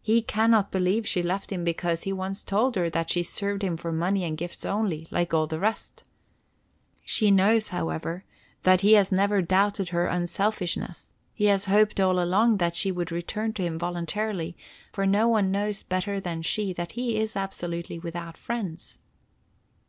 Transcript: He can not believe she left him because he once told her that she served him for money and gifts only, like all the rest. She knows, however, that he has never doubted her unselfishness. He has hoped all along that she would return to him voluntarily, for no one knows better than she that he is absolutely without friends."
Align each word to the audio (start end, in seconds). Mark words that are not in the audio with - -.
He 0.00 0.22
can 0.22 0.52
not 0.52 0.70
believe 0.70 1.08
she 1.08 1.24
left 1.24 1.50
him 1.50 1.64
because 1.64 2.02
he 2.04 2.12
once 2.12 2.44
told 2.44 2.76
her 2.76 2.88
that 2.90 3.10
she 3.10 3.24
served 3.24 3.64
him 3.64 3.76
for 3.76 3.90
money 3.90 4.22
and 4.22 4.38
gifts 4.38 4.64
only, 4.64 5.08
like 5.10 5.34
all 5.34 5.48
the 5.48 5.58
rest. 5.58 6.04
She 7.04 7.32
knows, 7.32 7.66
however, 7.74 8.24
that 8.62 8.82
he 8.82 8.92
has 8.92 9.10
never 9.10 9.42
doubted 9.42 9.88
her 9.88 10.06
unselfishness. 10.06 11.10
He 11.34 11.46
has 11.46 11.64
hoped 11.64 11.98
all 11.98 12.22
along 12.22 12.58
that 12.58 12.76
she 12.76 12.92
would 12.92 13.10
return 13.10 13.54
to 13.54 13.62
him 13.64 13.76
voluntarily, 13.76 14.56
for 14.92 15.04
no 15.04 15.26
one 15.26 15.50
knows 15.50 15.82
better 15.82 16.20
than 16.20 16.42
she 16.42 16.72
that 16.74 16.92
he 16.92 17.18
is 17.18 17.34
absolutely 17.34 17.98
without 17.98 18.36
friends." 18.36 19.00